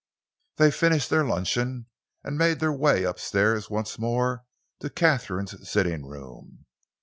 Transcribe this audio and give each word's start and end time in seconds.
They 0.55 0.71
finished 0.71 1.11
their 1.11 1.23
luncheon 1.23 1.85
and 2.23 2.35
made 2.35 2.59
their 2.59 2.73
way 2.73 3.05
up 3.05 3.19
stairs 3.19 3.69
once 3.69 3.99
more 3.99 4.45
to 4.79 4.89
Katharine's 4.89 5.69
sitting 5.69 6.07
room. 6.07 6.65